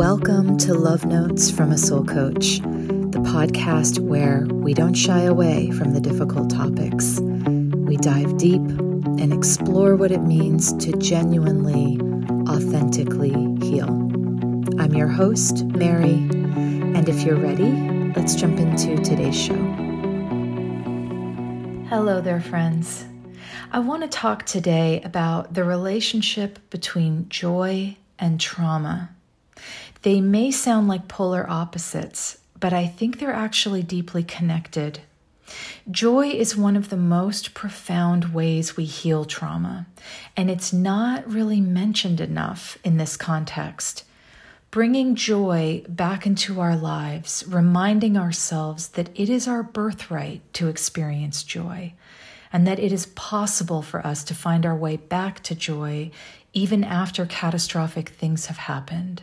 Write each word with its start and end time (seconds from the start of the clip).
Welcome 0.00 0.56
to 0.60 0.72
Love 0.72 1.04
Notes 1.04 1.50
from 1.50 1.72
a 1.72 1.76
Soul 1.76 2.06
Coach, 2.06 2.60
the 2.60 3.20
podcast 3.22 3.98
where 3.98 4.46
we 4.46 4.72
don't 4.72 4.94
shy 4.94 5.24
away 5.24 5.70
from 5.72 5.92
the 5.92 6.00
difficult 6.00 6.48
topics. 6.48 7.20
We 7.20 7.98
dive 7.98 8.38
deep 8.38 8.62
and 8.62 9.30
explore 9.30 9.96
what 9.96 10.10
it 10.10 10.22
means 10.22 10.72
to 10.78 10.92
genuinely, 10.92 12.00
authentically 12.48 13.34
heal. 13.60 13.90
I'm 14.80 14.94
your 14.94 15.08
host, 15.08 15.66
Mary, 15.66 16.14
and 16.14 17.06
if 17.06 17.22
you're 17.22 17.36
ready, 17.36 17.70
let's 18.16 18.34
jump 18.34 18.58
into 18.58 18.96
today's 19.04 19.38
show. 19.38 19.62
Hello 21.90 22.22
there, 22.22 22.40
friends. 22.40 23.04
I 23.70 23.80
want 23.80 24.00
to 24.04 24.08
talk 24.08 24.46
today 24.46 25.02
about 25.02 25.52
the 25.52 25.64
relationship 25.64 26.58
between 26.70 27.28
joy 27.28 27.98
and 28.18 28.40
trauma. 28.40 29.10
They 30.02 30.20
may 30.20 30.50
sound 30.50 30.88
like 30.88 31.08
polar 31.08 31.48
opposites, 31.48 32.38
but 32.58 32.72
I 32.72 32.86
think 32.86 33.18
they're 33.18 33.32
actually 33.32 33.82
deeply 33.82 34.22
connected. 34.22 35.00
Joy 35.90 36.28
is 36.28 36.56
one 36.56 36.76
of 36.76 36.90
the 36.90 36.96
most 36.96 37.54
profound 37.54 38.32
ways 38.32 38.76
we 38.76 38.84
heal 38.84 39.24
trauma, 39.24 39.86
and 40.36 40.50
it's 40.50 40.72
not 40.72 41.28
really 41.30 41.60
mentioned 41.60 42.20
enough 42.20 42.78
in 42.84 42.96
this 42.96 43.16
context. 43.16 44.04
Bringing 44.70 45.16
joy 45.16 45.82
back 45.88 46.26
into 46.26 46.60
our 46.60 46.76
lives, 46.76 47.44
reminding 47.48 48.16
ourselves 48.16 48.88
that 48.90 49.10
it 49.16 49.28
is 49.28 49.48
our 49.48 49.64
birthright 49.64 50.42
to 50.54 50.68
experience 50.68 51.42
joy, 51.42 51.92
and 52.52 52.66
that 52.66 52.78
it 52.78 52.92
is 52.92 53.06
possible 53.06 53.82
for 53.82 54.06
us 54.06 54.22
to 54.24 54.34
find 54.34 54.64
our 54.64 54.76
way 54.76 54.96
back 54.96 55.42
to 55.42 55.54
joy 55.54 56.10
even 56.52 56.84
after 56.84 57.26
catastrophic 57.26 58.10
things 58.10 58.46
have 58.46 58.58
happened. 58.58 59.22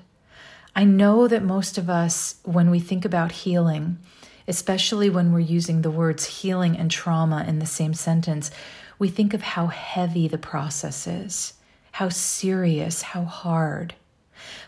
I 0.75 0.83
know 0.83 1.27
that 1.27 1.43
most 1.43 1.77
of 1.77 1.89
us, 1.89 2.35
when 2.43 2.69
we 2.69 2.79
think 2.79 3.03
about 3.03 3.31
healing, 3.31 3.97
especially 4.47 5.09
when 5.09 5.33
we're 5.33 5.39
using 5.39 5.81
the 5.81 5.91
words 5.91 6.25
healing 6.25 6.77
and 6.77 6.89
trauma 6.89 7.43
in 7.47 7.59
the 7.59 7.65
same 7.65 7.93
sentence, 7.93 8.51
we 8.99 9.09
think 9.09 9.33
of 9.33 9.41
how 9.41 9.67
heavy 9.67 10.27
the 10.27 10.37
process 10.37 11.07
is, 11.07 11.53
how 11.93 12.09
serious, 12.09 13.01
how 13.01 13.23
hard. 13.23 13.95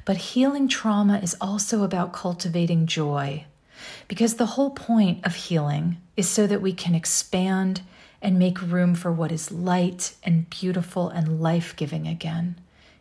But 0.04 0.18
healing 0.18 0.68
trauma 0.68 1.20
is 1.20 1.38
also 1.40 1.84
about 1.84 2.14
cultivating 2.14 2.88
joy, 2.88 3.46
because 4.08 4.36
the 4.36 4.48
whole 4.48 4.72
point 4.72 5.26
of 5.26 5.36
healing 5.36 5.98
is 6.18 6.28
so 6.28 6.48
that 6.48 6.62
we 6.62 6.74
can 6.74 6.96
expand 6.96 7.82
and 8.22 8.38
make 8.38 8.62
room 8.62 8.96
for 8.96 9.12
what 9.12 9.32
is 9.32 9.52
light 9.52 10.16
and 10.24 10.50
beautiful 10.50 11.10
and 11.10 11.40
life 11.40 11.76
giving 11.76 12.08
again. 12.08 12.60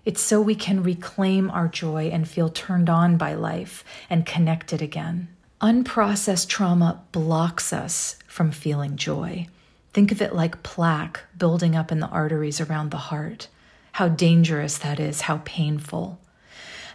It's 0.09 0.23
so 0.23 0.41
we 0.41 0.55
can 0.55 0.83
reclaim 0.83 1.51
our 1.51 1.69
joy 1.69 2.09
and 2.11 2.27
feel 2.27 2.49
turned 2.49 2.89
on 2.89 3.19
by 3.19 3.35
life 3.35 3.85
and 4.09 4.25
connected 4.25 4.81
again. 4.81 5.29
Unprocessed 5.61 6.49
trauma 6.49 7.03
blocks 7.13 7.75
us 7.75 8.17
from 8.27 8.51
feeling 8.51 8.97
joy. 8.97 9.49
Think 9.93 10.11
of 10.11 10.23
it 10.23 10.35
like 10.35 10.63
plaque 10.63 11.25
building 11.37 11.77
up 11.77 11.93
in 11.93 12.01
the 12.01 12.07
arteries 12.07 12.59
around 12.59 12.91
the 12.91 12.97
heart. 13.13 13.49
How 13.93 14.09
dangerous 14.09 14.79
that 14.79 14.99
is, 14.99 15.21
how 15.21 15.43
painful. 15.45 16.19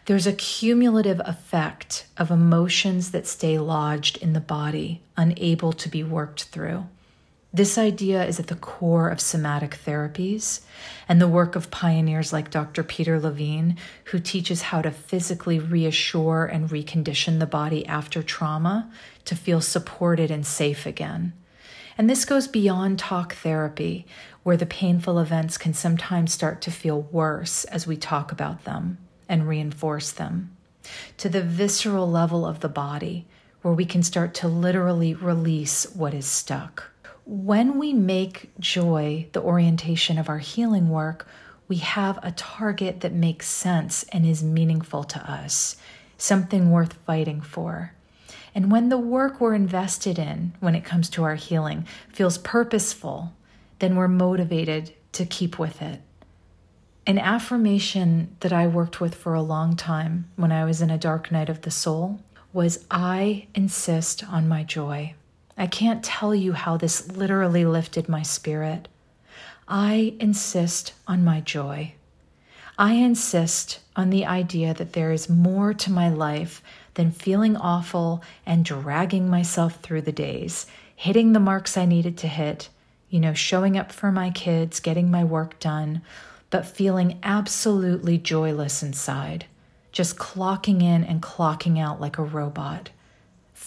There's 0.06 0.26
a 0.26 0.34
cumulative 0.34 1.22
effect 1.24 2.08
of 2.18 2.32
emotions 2.32 3.12
that 3.12 3.28
stay 3.28 3.60
lodged 3.60 4.18
in 4.24 4.34
the 4.34 4.40
body, 4.40 5.04
unable 5.16 5.72
to 5.74 5.88
be 5.88 6.04
worked 6.04 6.46
through. 6.46 6.88
This 7.56 7.78
idea 7.78 8.26
is 8.26 8.40
at 8.40 8.48
the 8.48 8.56
core 8.56 9.10
of 9.10 9.22
somatic 9.22 9.78
therapies 9.86 10.62
and 11.08 11.22
the 11.22 11.28
work 11.28 11.56
of 11.56 11.70
pioneers 11.70 12.34
like 12.34 12.50
Dr. 12.50 12.84
Peter 12.84 13.20
Levine, 13.20 13.78
who 14.06 14.18
teaches 14.18 14.64
how 14.64 14.82
to 14.82 14.90
physically 14.90 15.60
reassure 15.60 16.46
and 16.46 16.68
recondition 16.68 17.38
the 17.38 17.46
body 17.46 17.86
after 17.86 18.24
trauma 18.24 18.92
to 19.26 19.36
feel 19.36 19.62
supported 19.62 20.32
and 20.32 20.48
safe 20.48 20.88
again. 20.88 21.34
And 21.96 22.10
this 22.10 22.26
goes 22.26 22.48
beyond 22.48 22.98
talk 22.98 23.36
therapy, 23.36 24.08
where 24.42 24.58
the 24.58 24.66
painful 24.66 25.20
events 25.20 25.60
can 25.60 25.76
sometimes 25.76 26.34
start 26.34 26.60
to 26.62 26.72
feel 26.72 27.04
worse 27.04 27.66
as 27.66 27.86
we 27.86 27.98
talk 27.98 28.32
about 28.32 28.64
them 28.64 28.98
and 29.30 29.48
reinforce 29.48 30.12
them, 30.12 30.58
to 31.18 31.30
the 31.30 31.44
visceral 31.44 32.10
level 32.10 32.48
of 32.48 32.62
the 32.62 32.68
body, 32.68 33.28
where 33.62 33.76
we 33.76 33.86
can 33.86 34.02
start 34.02 34.34
to 34.34 34.48
literally 34.48 35.14
release 35.14 35.86
what 35.94 36.16
is 36.16 36.26
stuck. 36.26 36.93
When 37.26 37.80
we 37.80 37.94
make 37.94 38.52
joy 38.60 39.28
the 39.32 39.42
orientation 39.42 40.18
of 40.18 40.28
our 40.28 40.40
healing 40.40 40.90
work, 40.90 41.26
we 41.70 41.78
have 41.78 42.20
a 42.22 42.32
target 42.32 43.00
that 43.00 43.14
makes 43.14 43.48
sense 43.48 44.04
and 44.12 44.26
is 44.26 44.44
meaningful 44.44 45.06
to 45.06 45.32
us, 45.32 45.78
something 46.18 46.70
worth 46.70 46.94
fighting 47.06 47.40
for. 47.40 47.94
And 48.54 48.70
when 48.70 48.90
the 48.90 48.98
work 48.98 49.40
we're 49.40 49.56
invested 49.56 50.20
in 50.20 50.54
when 50.60 50.76
it 50.76 50.84
comes 50.84 51.10
to 51.12 51.24
our 51.24 51.36
healing 51.36 51.88
feels 52.10 52.38
purposeful, 52.38 53.34
then 53.80 53.96
we're 53.96 54.10
motivated 54.10 54.94
to 55.14 55.26
keep 55.26 55.58
with 55.58 55.82
it. 55.82 56.02
An 57.08 57.18
affirmation 57.18 58.36
that 58.42 58.54
I 58.54 58.68
worked 58.68 59.00
with 59.00 59.16
for 59.16 59.34
a 59.34 59.42
long 59.42 59.76
time 59.76 60.30
when 60.36 60.52
I 60.52 60.66
was 60.66 60.82
in 60.82 60.90
a 60.90 60.98
dark 60.98 61.32
night 61.32 61.50
of 61.50 61.62
the 61.62 61.72
soul 61.72 62.20
was 62.52 62.86
I 62.92 63.48
insist 63.56 64.26
on 64.26 64.48
my 64.48 64.64
joy. 64.64 65.16
I 65.58 65.68
can't 65.68 66.04
tell 66.04 66.34
you 66.34 66.54
how 66.54 66.78
this 66.78 67.12
literally 67.12 67.66
lifted 67.66 68.10
my 68.10 68.24
spirit. 68.24 68.88
I 69.68 70.16
insist 70.20 70.94
on 71.08 71.24
my 71.24 71.42
joy. 71.42 71.94
I 72.78 72.94
insist 72.94 73.80
on 73.96 74.10
the 74.10 74.26
idea 74.26 74.74
that 74.74 74.94
there 74.94 75.12
is 75.12 75.30
more 75.30 75.74
to 75.76 75.92
my 75.92 76.10
life 76.10 76.64
than 76.96 77.12
feeling 77.12 77.56
awful 77.56 78.24
and 78.46 78.66
dragging 78.66 79.30
myself 79.30 79.80
through 79.82 80.02
the 80.02 80.12
days, 80.12 80.66
hitting 80.96 81.34
the 81.34 81.40
marks 81.40 81.78
I 81.78 81.86
needed 81.86 82.18
to 82.20 82.28
hit, 82.28 82.70
you 83.10 83.20
know, 83.20 83.34
showing 83.36 83.78
up 83.78 83.92
for 83.92 84.12
my 84.12 84.32
kids, 84.32 84.80
getting 84.80 85.12
my 85.12 85.24
work 85.24 85.60
done, 85.60 86.02
but 86.50 86.66
feeling 86.66 87.20
absolutely 87.22 88.18
joyless 88.18 88.82
inside, 88.82 89.46
just 89.92 90.18
clocking 90.18 90.82
in 90.82 91.04
and 91.04 91.22
clocking 91.22 91.80
out 91.80 92.02
like 92.02 92.18
a 92.18 92.24
robot 92.24 92.90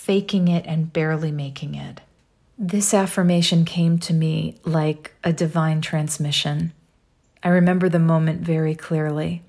faking 0.06 0.46
it 0.46 0.64
and 0.66 0.92
barely 0.92 1.32
making 1.32 1.74
it. 1.74 2.00
This 2.56 2.94
affirmation 2.94 3.64
came 3.64 3.98
to 3.98 4.14
me 4.14 4.54
like 4.62 5.12
a 5.24 5.32
divine 5.32 5.80
transmission. 5.80 6.72
I 7.42 7.48
remember 7.48 7.88
the 7.88 7.98
moment 7.98 8.40
very 8.40 8.76
clearly. 8.76 9.42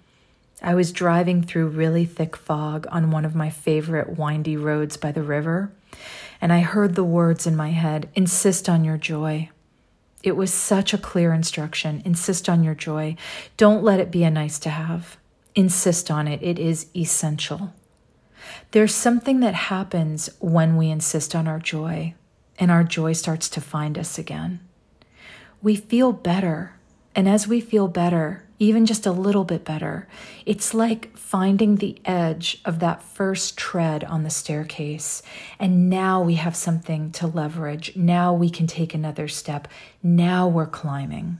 I 0.60 0.74
was 0.74 0.92
driving 0.92 1.44
through 1.44 1.68
really 1.68 2.06
thick 2.06 2.36
fog 2.36 2.88
on 2.90 3.12
one 3.12 3.24
of 3.24 3.36
my 3.36 3.52
favorite 3.52 4.18
windy 4.18 4.58
roads 4.58 4.98
by 4.98 5.12
the 5.12 5.22
river, 5.22 5.72
and 6.42 6.52
I 6.52 6.62
heard 6.62 6.96
the 6.96 7.04
words 7.04 7.46
in 7.46 7.56
my 7.56 7.70
head 7.70 8.10
insist 8.16 8.68
on 8.68 8.84
your 8.84 8.98
joy. 8.98 9.50
It 10.24 10.36
was 10.36 10.52
such 10.52 10.92
a 10.92 10.98
clear 10.98 11.34
instruction 11.34 12.02
insist 12.04 12.50
on 12.50 12.64
your 12.64 12.74
joy. 12.74 13.16
Don't 13.58 13.84
let 13.84 14.00
it 14.00 14.10
be 14.10 14.24
a 14.24 14.32
nice 14.32 14.58
to 14.60 14.72
have. 14.72 15.18
Insist 15.54 16.10
on 16.10 16.28
it, 16.28 16.42
it 16.42 16.58
is 16.58 16.88
essential. 16.96 17.74
There's 18.72 18.94
something 18.94 19.40
that 19.42 19.54
happens 19.54 20.30
when 20.40 20.78
we 20.78 20.90
insist 20.90 21.36
on 21.36 21.48
our 21.48 21.60
joy, 21.60 22.14
and 22.60 22.72
our 22.72 22.84
joy 22.84 23.14
starts 23.14 23.50
to 23.50 23.62
find 23.62 23.98
us 23.98 24.18
again. 24.18 24.60
We 25.62 25.76
feel 25.76 26.12
better, 26.12 26.76
and 27.16 27.28
as 27.28 27.48
we 27.48 27.62
feel 27.62 27.88
better, 27.88 28.44
even 28.60 28.86
just 28.86 29.06
a 29.06 29.12
little 29.12 29.44
bit 29.44 29.64
better, 29.64 30.08
it's 30.46 30.74
like 30.74 31.16
finding 31.16 31.76
the 31.76 32.00
edge 32.06 32.60
of 32.66 32.80
that 32.80 33.04
first 33.04 33.56
tread 33.58 34.04
on 34.04 34.24
the 34.24 34.30
staircase. 34.30 35.22
And 35.60 35.90
now 35.90 36.22
we 36.22 36.36
have 36.36 36.56
something 36.56 37.12
to 37.12 37.28
leverage. 37.28 37.96
Now 37.96 38.34
we 38.34 38.50
can 38.50 38.66
take 38.66 38.94
another 38.96 39.28
step. 39.28 39.68
Now 40.02 40.48
we're 40.48 40.66
climbing. 40.66 41.38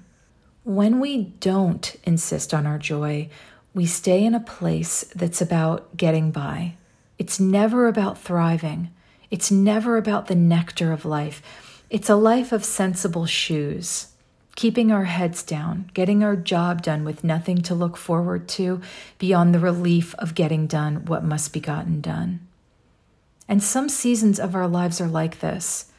When 0.64 1.00
we 1.00 1.24
don't 1.40 1.96
insist 2.04 2.54
on 2.54 2.68
our 2.68 2.78
joy, 2.78 3.30
we 3.74 3.86
stay 3.86 4.24
in 4.24 4.36
a 4.36 4.40
place 4.40 5.06
that's 5.16 5.42
about 5.42 5.98
getting 5.98 6.30
by, 6.30 6.76
it's 7.20 7.40
never 7.40 7.88
about 7.88 8.18
thriving. 8.18 8.92
It's 9.30 9.52
never 9.52 9.98
about 9.98 10.28
the 10.28 10.36
nectar 10.36 10.92
of 10.92 11.06
life. 11.06 11.42
It's 11.90 12.10
a 12.10 12.16
life 12.16 12.52
of 12.52 12.64
sensible 12.64 13.26
shoes, 13.26 14.08
keeping 14.56 14.92
our 14.92 15.06
heads 15.06 15.44
down, 15.44 15.90
getting 15.94 16.24
our 16.24 16.36
job 16.36 16.82
done 16.82 17.04
with 17.04 17.24
nothing 17.24 17.62
to 17.64 17.76
look 17.76 17.98
forward 17.98 18.48
to 18.50 18.82
beyond 19.18 19.54
the 19.54 19.60
relief 19.60 20.14
of 20.16 20.36
getting 20.36 20.68
done 20.68 21.06
what 21.06 21.24
must 21.24 21.54
be 21.54 21.60
gotten 21.60 22.02
done. 22.02 22.42
And 23.48 23.64
some 23.64 23.90
seasons 23.90 24.40
of 24.40 24.56
our 24.56 24.68
lives 24.68 25.00
are 25.00 25.08
like 25.08 25.40
this. 25.40 25.92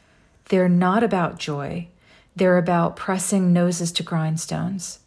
They're 0.47 0.69
not 0.69 1.03
about 1.03 1.39
joy, 1.39 1.89
they're 2.37 2.59
about 2.59 2.97
pressing 2.97 3.53
noses 3.53 3.91
to 3.93 4.05
grindstones. 4.05 4.99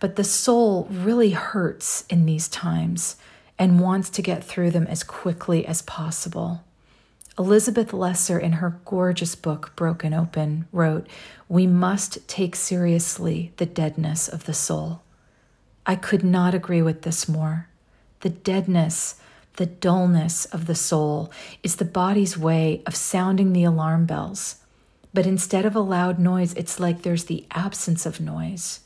But 0.00 0.16
the 0.16 0.24
soul 0.24 0.86
really 0.90 1.30
hurts 1.30 2.04
in 2.08 2.24
these 2.24 2.48
times 2.48 3.16
and 3.58 3.80
wants 3.80 4.10
to 4.10 4.22
get 4.22 4.44
through 4.44 4.70
them 4.70 4.86
as 4.86 5.02
quickly 5.02 5.66
as 5.66 5.82
possible. 5.82 6.62
Elizabeth 7.38 7.92
Lesser, 7.92 8.38
in 8.38 8.52
her 8.52 8.80
gorgeous 8.84 9.34
book, 9.34 9.72
Broken 9.76 10.14
Open, 10.14 10.66
wrote, 10.72 11.06
We 11.48 11.66
must 11.66 12.26
take 12.28 12.56
seriously 12.56 13.52
the 13.58 13.66
deadness 13.66 14.26
of 14.28 14.44
the 14.44 14.54
soul. 14.54 15.02
I 15.84 15.96
could 15.96 16.24
not 16.24 16.54
agree 16.54 16.82
with 16.82 17.02
this 17.02 17.28
more. 17.28 17.68
The 18.20 18.30
deadness, 18.30 19.16
The 19.56 19.66
dullness 19.66 20.44
of 20.46 20.66
the 20.66 20.74
soul 20.74 21.30
is 21.62 21.76
the 21.76 21.84
body's 21.86 22.36
way 22.36 22.82
of 22.86 22.94
sounding 22.94 23.52
the 23.52 23.64
alarm 23.64 24.04
bells. 24.04 24.56
But 25.14 25.26
instead 25.26 25.64
of 25.64 25.74
a 25.74 25.80
loud 25.80 26.18
noise, 26.18 26.52
it's 26.54 26.78
like 26.78 27.02
there's 27.02 27.24
the 27.24 27.46
absence 27.50 28.04
of 28.04 28.20
noise. 28.20 28.80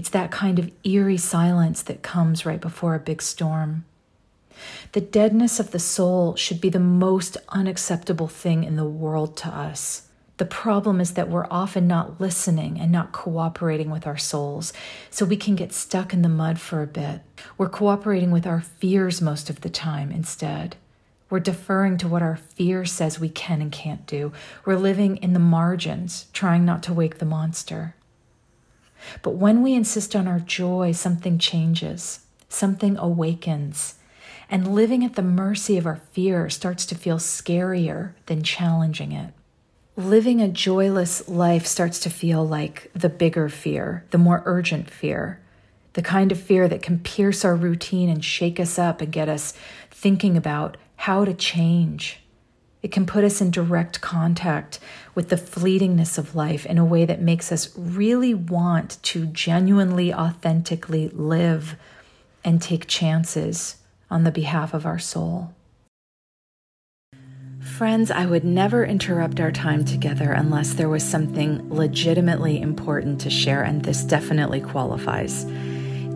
It's 0.00 0.08
that 0.08 0.30
kind 0.30 0.58
of 0.58 0.70
eerie 0.82 1.18
silence 1.18 1.82
that 1.82 2.02
comes 2.02 2.46
right 2.46 2.58
before 2.58 2.94
a 2.94 2.98
big 2.98 3.20
storm. 3.20 3.84
The 4.92 5.02
deadness 5.02 5.60
of 5.60 5.72
the 5.72 5.78
soul 5.78 6.36
should 6.36 6.58
be 6.58 6.70
the 6.70 6.80
most 6.80 7.36
unacceptable 7.50 8.26
thing 8.26 8.64
in 8.64 8.76
the 8.76 8.86
world 8.86 9.36
to 9.36 9.48
us. 9.48 10.08
The 10.38 10.46
problem 10.46 11.02
is 11.02 11.12
that 11.12 11.28
we're 11.28 11.46
often 11.50 11.86
not 11.86 12.18
listening 12.18 12.80
and 12.80 12.90
not 12.90 13.12
cooperating 13.12 13.90
with 13.90 14.06
our 14.06 14.16
souls, 14.16 14.72
so 15.10 15.26
we 15.26 15.36
can 15.36 15.54
get 15.54 15.74
stuck 15.74 16.14
in 16.14 16.22
the 16.22 16.30
mud 16.30 16.58
for 16.58 16.82
a 16.82 16.86
bit. 16.86 17.20
We're 17.58 17.68
cooperating 17.68 18.30
with 18.30 18.46
our 18.46 18.62
fears 18.62 19.20
most 19.20 19.50
of 19.50 19.60
the 19.60 19.68
time 19.68 20.10
instead. 20.10 20.76
We're 21.28 21.40
deferring 21.40 21.98
to 21.98 22.08
what 22.08 22.22
our 22.22 22.36
fear 22.36 22.86
says 22.86 23.20
we 23.20 23.28
can 23.28 23.60
and 23.60 23.70
can't 23.70 24.06
do. 24.06 24.32
We're 24.64 24.76
living 24.76 25.18
in 25.18 25.34
the 25.34 25.38
margins, 25.38 26.24
trying 26.32 26.64
not 26.64 26.82
to 26.84 26.94
wake 26.94 27.18
the 27.18 27.26
monster. 27.26 27.96
But 29.22 29.36
when 29.36 29.62
we 29.62 29.74
insist 29.74 30.14
on 30.14 30.28
our 30.28 30.40
joy, 30.40 30.92
something 30.92 31.38
changes, 31.38 32.20
something 32.48 32.96
awakens, 32.96 33.96
and 34.48 34.74
living 34.74 35.04
at 35.04 35.14
the 35.14 35.22
mercy 35.22 35.76
of 35.78 35.86
our 35.86 36.00
fear 36.12 36.50
starts 36.50 36.84
to 36.86 36.94
feel 36.94 37.18
scarier 37.18 38.14
than 38.26 38.42
challenging 38.42 39.12
it 39.12 39.32
living 40.00 40.40
a 40.40 40.48
joyless 40.48 41.28
life 41.28 41.66
starts 41.66 42.00
to 42.00 42.10
feel 42.10 42.46
like 42.46 42.90
the 42.94 43.08
bigger 43.08 43.48
fear, 43.48 44.04
the 44.10 44.18
more 44.18 44.42
urgent 44.46 44.90
fear, 44.90 45.40
the 45.92 46.02
kind 46.02 46.32
of 46.32 46.40
fear 46.40 46.68
that 46.68 46.82
can 46.82 46.98
pierce 46.98 47.44
our 47.44 47.56
routine 47.56 48.08
and 48.08 48.24
shake 48.24 48.60
us 48.60 48.78
up 48.78 49.00
and 49.00 49.12
get 49.12 49.28
us 49.28 49.52
thinking 49.90 50.36
about 50.36 50.76
how 50.96 51.24
to 51.24 51.34
change. 51.34 52.20
It 52.82 52.92
can 52.92 53.04
put 53.04 53.24
us 53.24 53.40
in 53.40 53.50
direct 53.50 54.00
contact 54.00 54.78
with 55.14 55.28
the 55.28 55.36
fleetingness 55.36 56.16
of 56.16 56.34
life 56.34 56.64
in 56.64 56.78
a 56.78 56.84
way 56.84 57.04
that 57.04 57.20
makes 57.20 57.52
us 57.52 57.76
really 57.76 58.32
want 58.32 59.02
to 59.02 59.26
genuinely, 59.26 60.14
authentically 60.14 61.08
live 61.08 61.76
and 62.42 62.60
take 62.60 62.86
chances 62.86 63.76
on 64.10 64.24
the 64.24 64.30
behalf 64.30 64.72
of 64.72 64.86
our 64.86 64.98
soul. 64.98 65.54
Friends, 67.60 68.10
I 68.10 68.24
would 68.24 68.44
never 68.44 68.84
interrupt 68.84 69.40
our 69.40 69.52
time 69.52 69.84
together 69.84 70.32
unless 70.32 70.74
there 70.74 70.88
was 70.88 71.04
something 71.04 71.72
legitimately 71.72 72.60
important 72.60 73.20
to 73.22 73.30
share, 73.30 73.62
and 73.62 73.82
this 73.82 74.02
definitely 74.02 74.60
qualifies. 74.60 75.44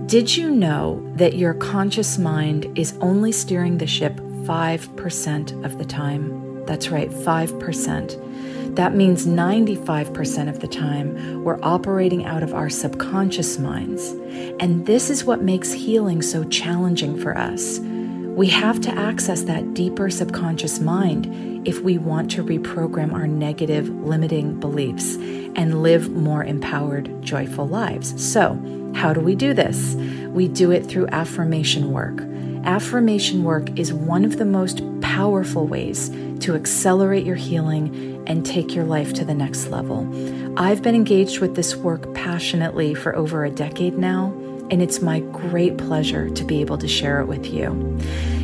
Did 0.06 0.34
you 0.34 0.50
know 0.50 1.06
that 1.16 1.36
your 1.36 1.54
conscious 1.54 2.18
mind 2.18 2.78
is 2.78 2.96
only 3.00 3.32
steering 3.32 3.78
the 3.78 3.86
ship 3.86 4.16
5% 4.16 5.64
of 5.64 5.78
the 5.78 5.84
time? 5.84 6.43
That's 6.66 6.88
right, 6.88 7.10
5%. 7.10 8.74
That 8.76 8.94
means 8.96 9.26
95% 9.26 10.48
of 10.48 10.60
the 10.60 10.66
time 10.66 11.44
we're 11.44 11.60
operating 11.62 12.24
out 12.24 12.42
of 12.42 12.54
our 12.54 12.68
subconscious 12.68 13.58
minds. 13.58 14.10
And 14.58 14.84
this 14.84 15.10
is 15.10 15.24
what 15.24 15.42
makes 15.42 15.72
healing 15.72 16.22
so 16.22 16.42
challenging 16.44 17.16
for 17.18 17.38
us. 17.38 17.78
We 17.78 18.48
have 18.48 18.80
to 18.80 18.90
access 18.90 19.42
that 19.44 19.74
deeper 19.74 20.10
subconscious 20.10 20.80
mind 20.80 21.68
if 21.68 21.82
we 21.82 21.98
want 21.98 22.32
to 22.32 22.42
reprogram 22.42 23.12
our 23.12 23.28
negative, 23.28 23.88
limiting 23.88 24.58
beliefs 24.58 25.14
and 25.54 25.82
live 25.84 26.10
more 26.10 26.42
empowered, 26.42 27.22
joyful 27.22 27.68
lives. 27.68 28.20
So, 28.22 28.60
how 28.96 29.12
do 29.12 29.20
we 29.20 29.36
do 29.36 29.54
this? 29.54 29.94
We 30.30 30.48
do 30.48 30.72
it 30.72 30.84
through 30.86 31.06
affirmation 31.08 31.92
work. 31.92 32.20
Affirmation 32.64 33.44
work 33.44 33.78
is 33.78 33.92
one 33.92 34.24
of 34.24 34.38
the 34.38 34.44
most 34.46 34.82
powerful 35.02 35.66
ways 35.66 36.08
to 36.40 36.54
accelerate 36.54 37.26
your 37.26 37.36
healing 37.36 38.24
and 38.26 38.44
take 38.44 38.74
your 38.74 38.84
life 38.84 39.12
to 39.14 39.24
the 39.24 39.34
next 39.34 39.68
level. 39.68 40.08
I've 40.56 40.82
been 40.82 40.94
engaged 40.94 41.40
with 41.40 41.56
this 41.56 41.76
work 41.76 42.14
passionately 42.14 42.94
for 42.94 43.14
over 43.14 43.44
a 43.44 43.50
decade 43.50 43.98
now 43.98 44.32
and 44.70 44.82
it's 44.82 45.02
my 45.02 45.20
great 45.20 45.76
pleasure 45.76 46.30
to 46.30 46.44
be 46.44 46.60
able 46.60 46.78
to 46.78 46.88
share 46.88 47.20
it 47.20 47.26
with 47.26 47.46
you. 47.46 47.98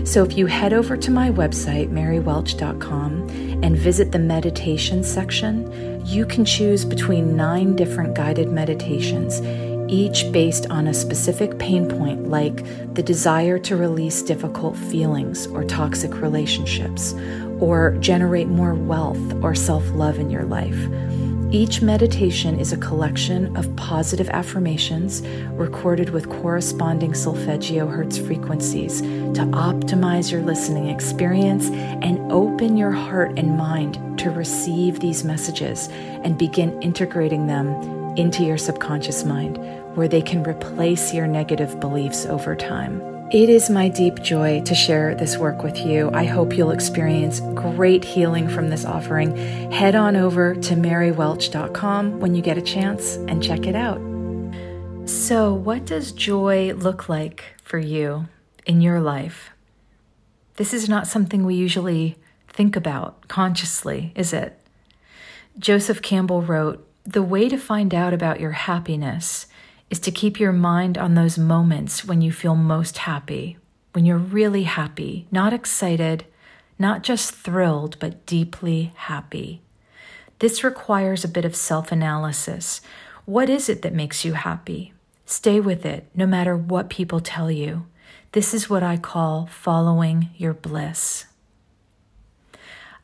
So 0.05 0.23
if 0.23 0.37
you 0.37 0.47
head 0.47 0.73
over 0.73 0.97
to 0.97 1.11
my 1.11 1.31
website, 1.31 1.91
marywelch.com, 1.91 3.29
and 3.63 3.77
visit 3.77 4.13
the 4.13 4.19
meditation 4.19 5.03
section, 5.03 6.05
you 6.07 6.27
can 6.27 6.45
choose 6.45 6.85
between 6.85 7.37
nine 7.37 7.75
different 7.75 8.15
guided 8.15 8.51
meditations, 8.51 9.41
each 9.91 10.31
based 10.33 10.67
on 10.71 10.87
a 10.87 10.95
specific 10.95 11.59
pain 11.59 11.89
point, 11.89 12.29
like 12.29 12.65
the 12.95 13.03
desire 13.03 13.59
to 13.59 13.77
release 13.77 14.23
difficult 14.23 14.77
feelings 14.77 15.47
or 15.49 15.65
toxic 15.65 16.21
relationships, 16.21 17.15
or 17.61 17.97
generate 18.01 18.49
more 18.49 18.75
wealth 18.75 19.35
or 19.43 19.55
self 19.55 19.87
love 19.91 20.19
in 20.19 20.31
your 20.31 20.45
life. 20.45 20.89
Each 21.53 21.83
meditation 21.83 22.61
is 22.61 22.73
a 22.73 22.77
collection 22.77 23.57
of 23.57 23.75
positive 23.75 24.29
affirmations 24.29 25.23
recorded 25.55 26.11
with 26.11 26.29
corresponding 26.29 27.13
solfeggio 27.13 27.89
hertz 27.89 28.19
frequencies 28.19 29.01
to 29.01 29.43
optimize 29.51 30.31
your 30.31 30.43
listening 30.43 30.91
experience 30.91 31.69
and 31.71 32.31
open 32.31 32.77
your 32.77 32.93
heart 32.93 33.37
and 33.37 33.59
mind 33.59 33.99
to 34.21 34.31
receive 34.31 35.01
these 35.01 35.25
messages 35.25 35.89
and 35.91 36.39
begin 36.39 36.81
integrating 36.83 37.49
them 37.49 37.67
into 38.17 38.45
your 38.45 38.59
subconscious 38.59 39.25
mind, 39.25 39.57
where 39.95 40.09
they 40.09 40.23
can 40.23 40.43
replace 40.43 41.13
your 41.13 41.27
negative 41.27 41.81
beliefs 41.81 42.27
over 42.27 42.55
time. 42.55 43.01
It 43.33 43.49
is 43.49 43.71
my 43.71 43.89
deep 43.89 44.23
joy 44.23 44.61
to 44.63 44.75
share 44.75 45.15
this 45.15 45.37
work 45.37 45.63
with 45.63 45.79
you. 45.79 46.11
I 46.13 46.25
hope 46.25 46.57
you'll 46.57 46.73
experience 46.73 47.39
great 47.55 48.05
healing 48.05 48.49
from 48.49 48.71
this 48.71 48.85
offering. 48.85 49.37
Head 49.71 49.95
on 49.95 50.17
over 50.17 50.57
to 50.57 50.75
marywelch.com 50.75 52.19
when 52.19 52.35
you 52.35 52.43
get 52.43 52.59
a 52.59 52.63
chance 52.63 53.15
and 53.29 53.41
check 53.41 53.69
it 53.69 53.77
out. 53.77 54.01
So, 55.09 55.55
what 55.55 55.85
does 55.85 56.11
joy 56.11 56.73
look 56.75 57.09
like 57.09 57.55
for 57.63 57.79
you 57.79 58.27
in 58.67 58.81
your 58.81 59.01
life? 59.01 59.51
This 60.57 60.75
is 60.75 60.89
not 60.89 61.07
something 61.07 61.45
we 61.45 61.55
usually 61.55 62.17
think 62.49 62.75
about 62.75 63.29
consciously, 63.29 64.13
is 64.17 64.33
it? 64.33 64.59
Joseph 65.59 66.03
Campbell 66.03 66.43
wrote 66.43 66.85
The 67.05 67.23
way 67.23 67.49
to 67.49 67.57
find 67.57 67.95
out 67.95 68.13
about 68.13 68.41
your 68.41 68.53
happiness 68.53 69.47
is 69.91 69.99
to 70.01 70.13
keep 70.13 70.39
your 70.39 70.53
mind 70.53 70.97
on 70.97 71.15
those 71.15 71.37
moments 71.37 72.05
when 72.05 72.23
you 72.23 72.33
feel 72.33 72.55
most 72.55 72.99
happy, 72.99 73.59
when 73.93 74.07
you're 74.07 74.17
really 74.17 74.63
happy, 74.63 75.27
not 75.31 75.53
excited, 75.53 76.25
not 76.79 77.03
just 77.03 77.35
thrilled, 77.35 77.99
but 77.99 78.25
deeply 78.25 78.93
happy. 78.95 79.61
This 80.39 80.65
requires 80.65 81.25
a 81.25 81.29
bit 81.29 81.45
of 81.45 81.55
self 81.55 81.93
analysis. 81.93 82.81
What 83.27 83.51
is 83.51 83.69
it 83.69 83.83
that 83.83 83.93
makes 83.93 84.25
you 84.25 84.33
happy? 84.33 84.95
Stay 85.27 85.61
with 85.61 85.85
it, 85.85 86.09
no 86.15 86.27
matter 86.27 86.57
what 86.57 86.89
people 86.89 87.21
tell 87.21 87.51
you. 87.51 87.87
This 88.33 88.55
is 88.55 88.71
what 88.71 88.83
I 88.83 88.97
call 88.97 89.47
following 89.47 90.31
your 90.37 90.55
bliss. 90.55 91.27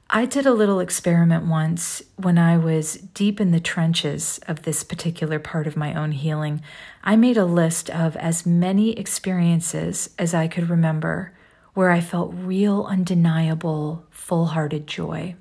I 0.09 0.25
did 0.25 0.47
a 0.47 0.55
little 0.55 0.79
experiment 0.79 1.47
once 1.47 2.01
when 2.15 2.39
I 2.39 2.57
was 2.59 2.95
deep 2.95 3.41
in 3.41 3.51
the 3.51 3.59
trenches 3.59 4.39
of 4.47 4.63
this 4.63 4.85
particular 4.85 5.41
part 5.41 5.67
of 5.67 5.77
my 5.77 5.95
own 5.95 6.13
healing. 6.13 6.63
I 7.03 7.17
made 7.17 7.37
a 7.37 7.45
list 7.45 7.91
of 7.91 8.15
as 8.17 8.47
many 8.47 8.97
experiences 8.97 10.11
as 10.17 10.33
I 10.33 10.47
could 10.47 10.71
remember 10.71 11.33
where 11.75 11.91
I 11.91 12.01
felt 12.01 12.33
real, 12.33 12.85
undeniable, 12.89 14.07
full 14.11 14.47
hearted 14.47 14.87
joy. 14.87 15.35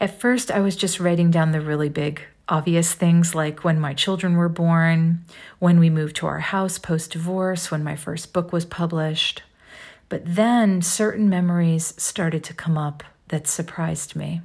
At 0.00 0.20
first, 0.20 0.52
I 0.52 0.60
was 0.60 0.76
just 0.76 1.00
writing 1.00 1.32
down 1.32 1.50
the 1.50 1.60
really 1.60 1.88
big, 1.88 2.22
obvious 2.48 2.94
things 2.94 3.34
like 3.34 3.64
when 3.64 3.80
my 3.80 3.92
children 3.92 4.36
were 4.36 4.48
born, 4.48 5.24
when 5.58 5.80
we 5.80 5.90
moved 5.90 6.14
to 6.16 6.28
our 6.28 6.38
house 6.38 6.78
post 6.78 7.10
divorce, 7.10 7.72
when 7.72 7.82
my 7.82 7.96
first 7.96 8.32
book 8.32 8.52
was 8.52 8.64
published. 8.64 9.42
But 10.08 10.22
then 10.24 10.80
certain 10.80 11.28
memories 11.28 11.92
started 12.00 12.44
to 12.44 12.54
come 12.54 12.78
up 12.78 13.02
that 13.28 13.46
surprised 13.46 14.16
me. 14.16 14.42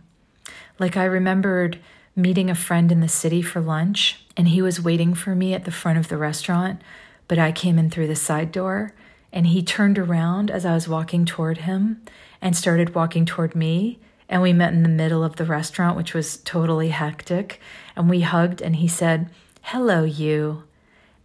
Like 0.79 0.97
I 0.97 1.05
remembered 1.05 1.79
meeting 2.15 2.49
a 2.49 2.55
friend 2.55 2.91
in 2.91 2.99
the 2.99 3.07
city 3.07 3.41
for 3.41 3.59
lunch, 3.59 4.23
and 4.37 4.47
he 4.49 4.61
was 4.61 4.81
waiting 4.81 5.13
for 5.13 5.35
me 5.35 5.53
at 5.53 5.65
the 5.65 5.71
front 5.71 5.97
of 5.97 6.07
the 6.07 6.17
restaurant, 6.17 6.81
but 7.27 7.39
I 7.39 7.51
came 7.51 7.79
in 7.79 7.89
through 7.89 8.07
the 8.07 8.15
side 8.15 8.51
door, 8.51 8.93
and 9.31 9.47
he 9.47 9.63
turned 9.63 9.97
around 9.97 10.51
as 10.51 10.65
I 10.65 10.73
was 10.73 10.87
walking 10.87 11.25
toward 11.25 11.59
him 11.59 12.01
and 12.41 12.55
started 12.55 12.93
walking 12.93 13.25
toward 13.25 13.55
me. 13.55 13.99
And 14.29 14.41
we 14.41 14.53
met 14.53 14.73
in 14.73 14.83
the 14.83 14.89
middle 14.89 15.23
of 15.23 15.37
the 15.37 15.45
restaurant, 15.45 15.97
which 15.97 16.13
was 16.13 16.37
totally 16.37 16.89
hectic. 16.89 17.59
And 17.95 18.09
we 18.09 18.21
hugged, 18.21 18.61
and 18.61 18.75
he 18.75 18.87
said, 18.87 19.29
Hello, 19.63 20.03
you. 20.03 20.63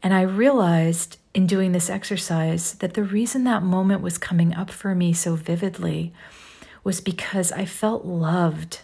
And 0.03 0.15
I 0.15 0.23
realized 0.23 1.19
in 1.35 1.47
doing 1.47 1.73
this 1.73 1.91
exercise 1.91 2.75
that 2.75 2.95
the 2.95 3.03
reason 3.03 3.45
that 3.45 3.63
moment 3.63 4.01
was 4.01 4.17
coming 4.17 4.55
up 4.55 4.71
for 4.71 4.95
me 4.95 5.13
so 5.13 5.35
vividly 5.35 6.13
was 6.89 7.03
because 7.03 7.53
I 7.53 7.67
felt 7.67 8.07
loved. 8.07 8.81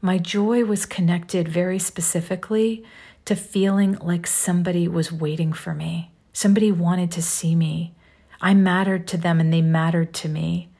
My 0.00 0.16
joy 0.16 0.64
was 0.64 0.86
connected 0.86 1.46
very 1.46 1.78
specifically 1.78 2.82
to 3.26 3.36
feeling 3.36 3.92
like 4.00 4.26
somebody 4.26 4.88
was 4.88 5.12
waiting 5.12 5.52
for 5.52 5.74
me. 5.74 6.12
Somebody 6.32 6.72
wanted 6.72 7.10
to 7.10 7.20
see 7.20 7.54
me. 7.54 7.92
I 8.40 8.54
mattered 8.54 9.06
to 9.08 9.18
them 9.18 9.38
and 9.38 9.52
they 9.52 9.60
mattered 9.60 10.14
to 10.14 10.30
me. 10.30 10.70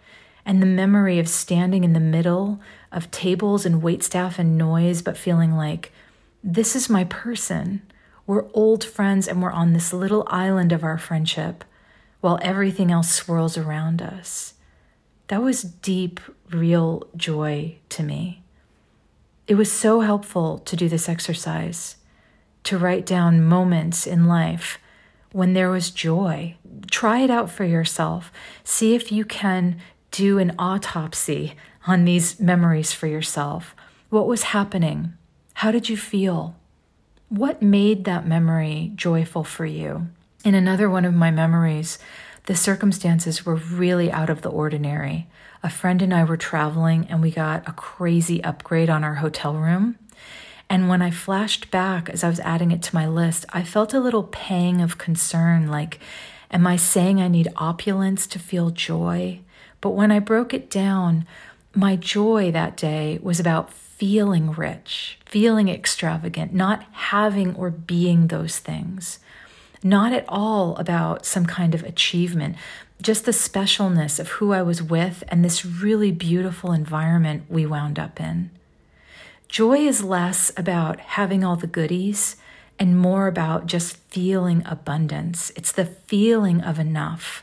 and 0.46 0.62
the 0.62 0.66
memory 0.66 1.18
of 1.18 1.28
standing 1.28 1.84
in 1.84 1.92
the 1.92 2.00
middle 2.00 2.58
of 2.90 3.10
tables 3.10 3.66
and 3.66 3.82
waitstaff 3.82 4.38
and 4.38 4.56
noise, 4.56 5.02
but 5.02 5.18
feeling 5.18 5.54
like, 5.54 5.92
this 6.42 6.74
is 6.74 6.88
my 6.88 7.04
person. 7.04 7.82
We're 8.26 8.50
old 8.54 8.82
friends 8.82 9.28
and 9.28 9.42
we're 9.42 9.52
on 9.52 9.74
this 9.74 9.92
little 9.92 10.26
island 10.28 10.72
of 10.72 10.84
our 10.84 10.96
friendship 10.96 11.64
while 12.22 12.38
everything 12.40 12.90
else 12.90 13.10
swirls 13.10 13.58
around 13.58 14.00
us. 14.00 14.54
That 15.32 15.40
was 15.40 15.62
deep, 15.62 16.20
real 16.50 17.08
joy 17.16 17.76
to 17.88 18.02
me. 18.02 18.42
It 19.46 19.54
was 19.54 19.72
so 19.72 20.00
helpful 20.00 20.58
to 20.58 20.76
do 20.76 20.90
this 20.90 21.08
exercise, 21.08 21.96
to 22.64 22.76
write 22.76 23.06
down 23.06 23.42
moments 23.42 24.06
in 24.06 24.26
life 24.26 24.78
when 25.30 25.54
there 25.54 25.70
was 25.70 25.90
joy. 25.90 26.56
Try 26.90 27.20
it 27.20 27.30
out 27.30 27.50
for 27.50 27.64
yourself. 27.64 28.30
See 28.62 28.94
if 28.94 29.10
you 29.10 29.24
can 29.24 29.78
do 30.10 30.38
an 30.38 30.54
autopsy 30.58 31.54
on 31.86 32.04
these 32.04 32.38
memories 32.38 32.92
for 32.92 33.06
yourself. 33.06 33.74
What 34.10 34.26
was 34.26 34.42
happening? 34.42 35.14
How 35.54 35.70
did 35.70 35.88
you 35.88 35.96
feel? 35.96 36.56
What 37.30 37.62
made 37.62 38.04
that 38.04 38.26
memory 38.26 38.92
joyful 38.96 39.44
for 39.44 39.64
you? 39.64 40.08
In 40.44 40.54
another 40.54 40.90
one 40.90 41.06
of 41.06 41.14
my 41.14 41.30
memories, 41.30 41.98
the 42.44 42.56
circumstances 42.56 43.46
were 43.46 43.54
really 43.54 44.10
out 44.10 44.30
of 44.30 44.42
the 44.42 44.50
ordinary. 44.50 45.28
A 45.62 45.70
friend 45.70 46.02
and 46.02 46.12
I 46.12 46.24
were 46.24 46.36
traveling 46.36 47.06
and 47.08 47.22
we 47.22 47.30
got 47.30 47.68
a 47.68 47.72
crazy 47.72 48.42
upgrade 48.42 48.90
on 48.90 49.04
our 49.04 49.16
hotel 49.16 49.54
room. 49.54 49.96
And 50.68 50.88
when 50.88 51.02
I 51.02 51.10
flashed 51.10 51.70
back 51.70 52.08
as 52.08 52.24
I 52.24 52.28
was 52.28 52.40
adding 52.40 52.72
it 52.72 52.82
to 52.82 52.94
my 52.94 53.06
list, 53.06 53.44
I 53.52 53.62
felt 53.62 53.94
a 53.94 54.00
little 54.00 54.24
pang 54.24 54.80
of 54.80 54.98
concern 54.98 55.68
like, 55.68 56.00
am 56.50 56.66
I 56.66 56.76
saying 56.76 57.20
I 57.20 57.28
need 57.28 57.52
opulence 57.56 58.26
to 58.28 58.38
feel 58.38 58.70
joy? 58.70 59.40
But 59.80 59.90
when 59.90 60.10
I 60.10 60.18
broke 60.18 60.54
it 60.54 60.70
down, 60.70 61.26
my 61.74 61.96
joy 61.96 62.50
that 62.52 62.76
day 62.76 63.18
was 63.22 63.38
about 63.38 63.72
feeling 63.72 64.50
rich, 64.50 65.18
feeling 65.26 65.68
extravagant, 65.68 66.52
not 66.52 66.84
having 66.90 67.54
or 67.54 67.70
being 67.70 68.26
those 68.26 68.58
things. 68.58 69.18
Not 69.82 70.12
at 70.12 70.24
all 70.28 70.76
about 70.76 71.26
some 71.26 71.46
kind 71.46 71.74
of 71.74 71.82
achievement, 71.82 72.56
just 73.00 73.24
the 73.24 73.32
specialness 73.32 74.20
of 74.20 74.28
who 74.28 74.52
I 74.52 74.62
was 74.62 74.82
with 74.82 75.24
and 75.28 75.44
this 75.44 75.64
really 75.64 76.12
beautiful 76.12 76.72
environment 76.72 77.44
we 77.48 77.66
wound 77.66 77.98
up 77.98 78.20
in. 78.20 78.50
Joy 79.48 79.78
is 79.78 80.04
less 80.04 80.52
about 80.56 81.00
having 81.00 81.42
all 81.42 81.56
the 81.56 81.66
goodies 81.66 82.36
and 82.78 82.98
more 82.98 83.26
about 83.26 83.66
just 83.66 83.96
feeling 83.96 84.62
abundance. 84.64 85.50
It's 85.56 85.72
the 85.72 85.84
feeling 85.84 86.60
of 86.62 86.78
enough. 86.78 87.42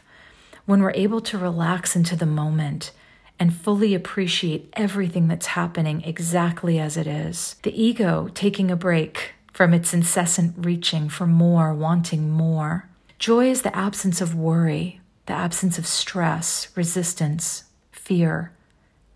When 0.65 0.81
we're 0.81 0.91
able 0.91 1.21
to 1.21 1.37
relax 1.37 1.95
into 1.95 2.15
the 2.15 2.25
moment 2.25 2.91
and 3.37 3.53
fully 3.53 3.93
appreciate 3.93 4.69
everything 4.73 5.27
that's 5.27 5.47
happening 5.47 6.03
exactly 6.03 6.79
as 6.79 6.97
it 6.97 7.07
is, 7.07 7.57
the 7.63 7.81
ego 7.81 8.29
taking 8.33 8.71
a 8.71 8.75
break 8.75 9.33
from 9.59 9.73
its 9.73 9.93
incessant 9.93 10.55
reaching 10.57 11.09
for 11.09 11.27
more, 11.27 11.73
wanting 11.73 12.29
more. 12.29 12.87
Joy 13.17 13.51
is 13.51 13.61
the 13.61 13.75
absence 13.75 14.21
of 14.21 14.33
worry, 14.33 15.01
the 15.25 15.33
absence 15.33 15.77
of 15.77 15.85
stress, 15.85 16.69
resistance, 16.77 17.65
fear. 17.91 18.53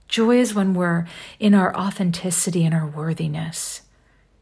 Joy 0.09 0.39
is 0.39 0.53
when 0.53 0.73
we're 0.73 1.07
in 1.39 1.53
our 1.53 1.73
authenticity 1.77 2.65
and 2.65 2.75
our 2.75 2.85
worthiness. 2.85 3.83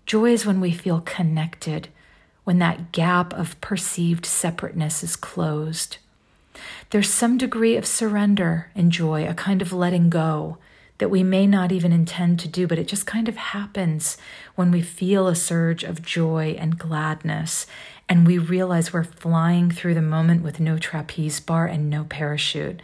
Joy 0.08 0.32
is 0.32 0.44
when 0.44 0.60
we 0.60 0.72
feel 0.72 1.02
connected, 1.02 1.90
when 2.46 2.58
that 2.58 2.92
gap 2.92 3.32
of 3.36 3.62
perceived 3.62 4.26
separateness 4.26 5.04
is 5.04 5.16
closed. 5.16 5.98
There's 6.90 7.12
some 7.12 7.38
degree 7.38 7.76
of 7.76 7.86
surrender 7.86 8.72
in 8.74 8.90
joy, 8.90 9.28
a 9.28 9.36
kind 9.36 9.62
of 9.62 9.72
letting 9.72 10.10
go 10.10 10.58
that 11.02 11.10
we 11.10 11.24
may 11.24 11.48
not 11.48 11.72
even 11.72 11.92
intend 11.92 12.40
to 12.40 12.48
do, 12.48 12.68
but 12.68 12.78
it 12.78 12.88
just 12.88 13.08
kind 13.08 13.28
of 13.28 13.36
happens 13.36 14.18
when 14.54 14.70
we 14.70 14.84
feel 14.84 15.28
a 15.28 15.34
surge 15.34 15.84
of 15.84 16.04
joy 16.04 16.56
and 16.60 16.78
gladness 16.78 17.66
and 18.08 18.28
we 18.28 18.38
realize 18.38 18.94
we're 18.94 19.04
flying 19.04 19.72
through 19.72 19.96
the 19.96 20.02
moment 20.02 20.44
with 20.44 20.60
no 20.60 20.78
trapeze 20.78 21.40
bar 21.40 21.66
and 21.66 21.90
no 21.90 22.04
parachute. 22.04 22.84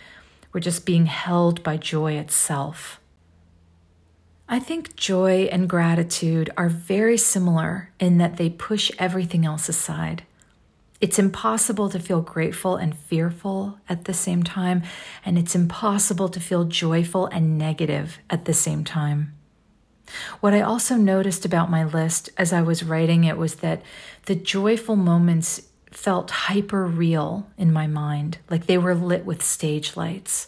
We're 0.51 0.61
just 0.61 0.83
being 0.83 1.05
held 1.05 1.61
by 1.61 1.77
joy 1.77 2.13
itself. 2.13 2.99
I 4.49 4.59
think 4.59 4.95
joy 4.95 5.49
and 5.51 5.69
gratitude 5.69 6.49
are 6.57 6.69
very 6.69 7.17
similar 7.17 7.91
in 7.99 8.17
that 8.17 8.37
they 8.37 8.49
push 8.49 8.89
everything 8.97 9.45
else 9.45 9.69
aside. 9.69 10.23
It's 10.99 11.19
impossible 11.19 11.89
to 11.89 11.99
feel 11.99 12.21
grateful 12.21 12.75
and 12.75 12.97
fearful 12.97 13.79
at 13.87 14.05
the 14.05 14.13
same 14.13 14.41
time, 14.41 14.81
and 15.23 15.37
it's 15.37 15.55
impossible 15.55 16.29
to 16.29 16.39
feel 16.39 16.65
joyful 16.65 17.27
and 17.27 17.57
negative 17.57 18.17
at 18.29 18.45
the 18.45 18.53
same 18.53 18.83
time. 18.83 19.33
What 20.39 20.53
I 20.53 20.61
also 20.61 20.95
noticed 20.95 21.45
about 21.45 21.69
my 21.69 21.83
list 21.83 22.29
as 22.37 22.51
I 22.51 22.61
was 22.61 22.83
writing 22.83 23.25
it 23.25 23.37
was 23.37 23.55
that 23.55 23.81
the 24.25 24.35
joyful 24.35 24.95
moments 24.95 25.67
felt 25.91 26.31
hyper 26.31 26.85
real 26.85 27.47
in 27.57 27.71
my 27.71 27.87
mind, 27.87 28.39
like 28.49 28.65
they 28.65 28.77
were 28.77 28.95
lit 28.95 29.25
with 29.25 29.43
stage 29.43 29.95
lights. 29.95 30.47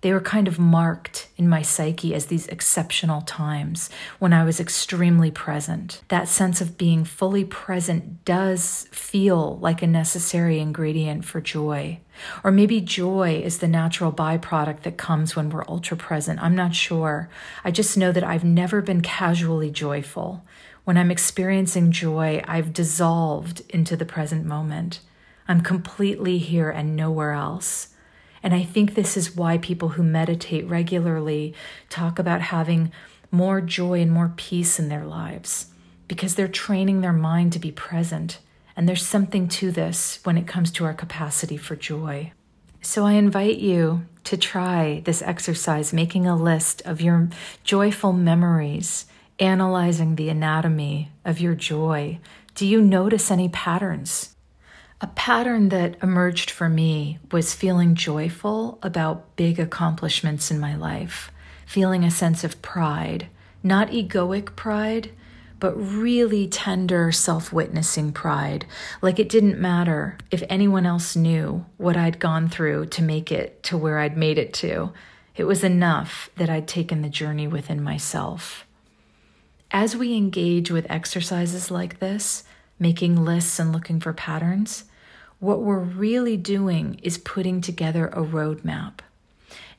They 0.00 0.12
were 0.12 0.20
kind 0.20 0.46
of 0.46 0.60
marked 0.60 1.28
in 1.36 1.48
my 1.48 1.62
psyche 1.62 2.14
as 2.14 2.26
these 2.26 2.46
exceptional 2.46 3.22
times 3.22 3.90
when 4.20 4.32
I 4.32 4.44
was 4.44 4.60
extremely 4.60 5.32
present. 5.32 6.02
That 6.08 6.28
sense 6.28 6.60
of 6.60 6.78
being 6.78 7.04
fully 7.04 7.44
present 7.44 8.24
does 8.24 8.86
feel 8.92 9.58
like 9.58 9.82
a 9.82 9.88
necessary 9.88 10.60
ingredient 10.60 11.24
for 11.24 11.40
joy. 11.40 11.98
Or 12.44 12.52
maybe 12.52 12.80
joy 12.80 13.42
is 13.44 13.58
the 13.58 13.66
natural 13.66 14.12
byproduct 14.12 14.82
that 14.82 14.98
comes 14.98 15.34
when 15.34 15.50
we're 15.50 15.66
ultra 15.66 15.96
present. 15.96 16.40
I'm 16.40 16.54
not 16.54 16.76
sure. 16.76 17.28
I 17.64 17.72
just 17.72 17.96
know 17.96 18.12
that 18.12 18.24
I've 18.24 18.44
never 18.44 18.80
been 18.80 19.00
casually 19.00 19.70
joyful. 19.70 20.44
When 20.84 20.96
I'm 20.96 21.10
experiencing 21.10 21.90
joy, 21.90 22.40
I've 22.46 22.72
dissolved 22.72 23.62
into 23.68 23.96
the 23.96 24.06
present 24.06 24.46
moment. 24.46 25.00
I'm 25.48 25.60
completely 25.60 26.38
here 26.38 26.70
and 26.70 26.94
nowhere 26.94 27.32
else. 27.32 27.88
And 28.42 28.54
I 28.54 28.62
think 28.62 28.94
this 28.94 29.16
is 29.16 29.36
why 29.36 29.58
people 29.58 29.90
who 29.90 30.02
meditate 30.02 30.66
regularly 30.66 31.54
talk 31.88 32.18
about 32.18 32.40
having 32.40 32.92
more 33.30 33.60
joy 33.60 34.00
and 34.00 34.10
more 34.10 34.32
peace 34.36 34.78
in 34.78 34.88
their 34.88 35.04
lives 35.04 35.66
because 36.06 36.34
they're 36.34 36.48
training 36.48 37.00
their 37.00 37.12
mind 37.12 37.52
to 37.52 37.58
be 37.58 37.70
present. 37.70 38.38
And 38.76 38.88
there's 38.88 39.06
something 39.06 39.48
to 39.48 39.70
this 39.70 40.20
when 40.24 40.38
it 40.38 40.46
comes 40.46 40.70
to 40.72 40.84
our 40.84 40.94
capacity 40.94 41.56
for 41.56 41.76
joy. 41.76 42.32
So 42.80 43.04
I 43.04 43.12
invite 43.12 43.58
you 43.58 44.06
to 44.24 44.36
try 44.36 45.02
this 45.04 45.20
exercise, 45.20 45.92
making 45.92 46.26
a 46.26 46.36
list 46.36 46.80
of 46.82 47.00
your 47.00 47.28
joyful 47.64 48.12
memories, 48.12 49.06
analyzing 49.38 50.16
the 50.16 50.28
anatomy 50.28 51.10
of 51.24 51.40
your 51.40 51.54
joy. 51.54 52.18
Do 52.54 52.66
you 52.66 52.80
notice 52.80 53.30
any 53.30 53.48
patterns? 53.48 54.34
A 55.00 55.06
pattern 55.06 55.68
that 55.68 55.96
emerged 56.02 56.50
for 56.50 56.68
me 56.68 57.18
was 57.30 57.54
feeling 57.54 57.94
joyful 57.94 58.80
about 58.82 59.36
big 59.36 59.60
accomplishments 59.60 60.50
in 60.50 60.58
my 60.58 60.74
life, 60.74 61.30
feeling 61.66 62.02
a 62.02 62.10
sense 62.10 62.42
of 62.42 62.60
pride, 62.62 63.28
not 63.62 63.90
egoic 63.90 64.56
pride, 64.56 65.12
but 65.60 65.74
really 65.76 66.48
tender, 66.48 67.12
self 67.12 67.52
witnessing 67.52 68.12
pride. 68.12 68.66
Like 69.00 69.20
it 69.20 69.28
didn't 69.28 69.60
matter 69.60 70.18
if 70.32 70.42
anyone 70.48 70.86
else 70.86 71.14
knew 71.14 71.64
what 71.76 71.96
I'd 71.96 72.18
gone 72.18 72.48
through 72.48 72.86
to 72.86 73.02
make 73.02 73.30
it 73.30 73.62
to 73.64 73.78
where 73.78 73.98
I'd 73.98 74.16
made 74.16 74.38
it 74.38 74.52
to. 74.54 74.92
It 75.36 75.44
was 75.44 75.62
enough 75.62 76.30
that 76.36 76.50
I'd 76.50 76.66
taken 76.66 77.02
the 77.02 77.08
journey 77.08 77.46
within 77.46 77.82
myself. 77.82 78.66
As 79.70 79.94
we 79.94 80.16
engage 80.16 80.72
with 80.72 80.90
exercises 80.90 81.70
like 81.70 82.00
this, 82.00 82.42
making 82.78 83.24
lists 83.24 83.58
and 83.58 83.72
looking 83.72 84.00
for 84.00 84.12
patterns, 84.12 84.84
what 85.38 85.62
we're 85.62 85.78
really 85.78 86.36
doing 86.36 86.98
is 87.02 87.18
putting 87.18 87.60
together 87.60 88.08
a 88.08 88.22
roadmap. 88.22 89.00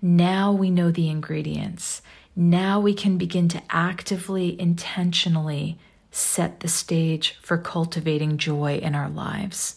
Now 0.01 0.51
we 0.51 0.69
know 0.69 0.91
the 0.91 1.09
ingredients. 1.09 2.01
Now 2.35 2.79
we 2.79 2.93
can 2.93 3.17
begin 3.17 3.49
to 3.49 3.61
actively, 3.69 4.59
intentionally 4.59 5.77
set 6.11 6.61
the 6.61 6.67
stage 6.67 7.37
for 7.41 7.57
cultivating 7.57 8.37
joy 8.37 8.77
in 8.77 8.95
our 8.95 9.09
lives. 9.09 9.75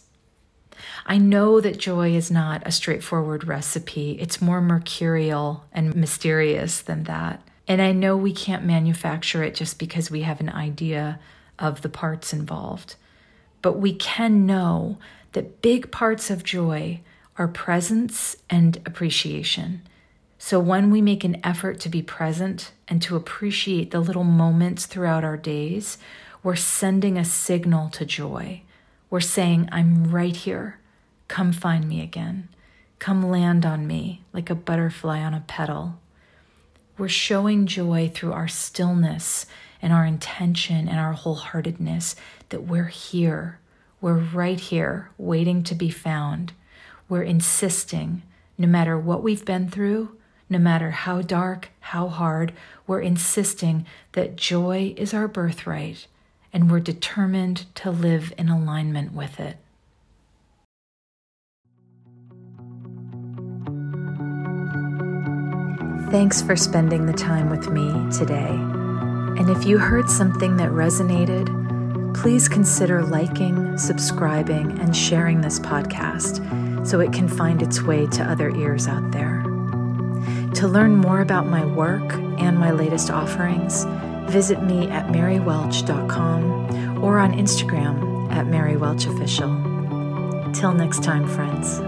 I 1.05 1.19
know 1.19 1.61
that 1.61 1.79
joy 1.79 2.15
is 2.15 2.31
not 2.31 2.63
a 2.65 2.73
straightforward 2.73 3.47
recipe, 3.47 4.13
it's 4.21 4.41
more 4.41 4.61
mercurial 4.61 5.65
and 5.73 5.95
mysterious 5.95 6.81
than 6.81 7.05
that. 7.05 7.43
And 7.69 7.81
I 7.81 7.93
know 7.93 8.17
we 8.17 8.33
can't 8.33 8.65
manufacture 8.65 9.43
it 9.43 9.55
just 9.55 9.79
because 9.79 10.11
we 10.11 10.23
have 10.23 10.41
an 10.41 10.49
idea 10.49 11.21
of 11.59 11.83
the 11.83 11.89
parts 11.89 12.33
involved. 12.33 12.97
But 13.63 13.79
we 13.79 13.95
can 13.95 14.45
know 14.45 14.99
that 15.33 15.63
big 15.63 15.91
parts 15.91 16.31
of 16.31 16.45
joy 16.45 17.01
are 17.39 17.49
presence 17.49 18.37
and 18.51 18.77
appreciation. 18.85 19.81
So 20.39 20.61
when 20.61 20.91
we 20.91 21.01
make 21.01 21.25
an 21.25 21.41
effort 21.45 21.79
to 21.81 21.89
be 21.89 22.03
present 22.03 22.73
and 22.89 23.01
to 23.03 23.17
appreciate 23.17 23.93
the 23.93 24.01
little 24.01 24.25
moments 24.25 24.87
throughout 24.87 25.25
our 25.25 25.37
days, 25.37 25.99
we're 26.43 26.57
sending 26.57 27.17
a 27.17 27.25
signal 27.25 27.89
to 27.91 28.05
joy. 28.05 28.63
We're 29.09 29.21
saying, 29.21 29.69
I'm 29.71 30.11
right 30.11 30.35
here. 30.35 30.79
Come 31.29 31.53
find 31.53 31.89
me 31.89 32.03
again. 32.03 32.49
come 33.03 33.29
land 33.29 33.67
on 33.67 33.85
me 33.85 34.23
like 34.33 34.49
a 34.49 34.55
butterfly 34.55 35.19
on 35.21 35.35
a 35.35 35.43
petal. 35.49 35.99
We're 36.97 37.09
showing 37.09 37.67
joy 37.67 38.09
through 38.15 38.33
our 38.33 38.47
stillness 38.47 39.45
and 39.83 39.93
our 39.93 40.07
intention 40.07 40.89
and 40.89 40.99
our 40.99 41.15
wholeheartedness 41.15 42.15
that 42.49 42.63
we're 42.63 42.87
here. 42.87 43.59
We're 44.01 44.19
right 44.19 44.59
here, 44.59 45.11
waiting 45.19 45.63
to 45.65 45.75
be 45.75 45.91
found. 45.91 46.53
We're 47.09 47.23
insisting, 47.23 48.23
no 48.57 48.69
matter 48.69 48.97
what 48.97 49.23
we've 49.23 49.45
been 49.45 49.69
through, 49.69 50.17
no 50.49 50.59
matter 50.59 50.93
how 50.93 51.21
dark, 51.21 51.71
how 51.81 52.09
hard, 52.09 52.53
we're 52.87 53.01
insisting 53.01 53.85
that 54.13 54.37
joy 54.37 54.95
is 54.97 55.13
our 55.13 55.29
birthright 55.29 56.07
and 56.53 56.71
we're 56.71 56.81
determined 56.81 57.65
to 57.75 57.91
live 57.91 58.33
in 58.37 58.49
alignment 58.49 59.13
with 59.13 59.41
it. 59.41 59.57
Thanks 66.11 66.43
for 66.43 66.57
spending 66.57 67.07
the 67.07 67.15
time 67.15 67.49
with 67.49 67.71
me 67.71 67.91
today. 68.13 68.82
And 69.43 69.51
if 69.51 69.67
you 69.67 69.77
heard 69.77 70.09
something 70.09 70.57
that 70.59 70.71
resonated, 70.71 72.15
please 72.15 72.49
consider 72.49 73.03
liking, 73.03 73.77
subscribing, 73.77 74.79
and 74.79 74.97
sharing 74.97 75.41
this 75.41 75.59
podcast 75.59 76.87
so 76.87 77.01
it 77.01 77.13
can 77.13 77.27
find 77.27 77.61
its 77.61 77.83
way 77.83 78.07
to 78.07 78.23
other 78.23 78.51
ears 78.51 78.87
out 78.87 79.11
there. 79.11 79.43
To 80.55 80.69
learn 80.69 80.95
more 80.95 81.23
about 81.23 81.49
my 81.49 81.65
work 81.65 82.13
and 82.39 82.57
my 82.57 82.71
latest 82.71 83.11
offerings, 83.11 83.83
visit 84.31 84.63
me 84.63 84.89
at 84.91 85.09
marywelch.com 85.09 87.03
or 87.03 87.19
on 87.19 87.33
Instagram 87.33 88.31
at 88.31 88.47
marywelchofficial. 88.47 90.55
Till 90.55 90.73
next 90.73 91.03
time, 91.03 91.27
friends. 91.27 91.81